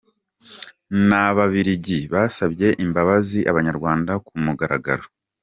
[1.07, 5.05] N’Ababiligi basabye imbabazi Abanyarwanda ku mugaragaro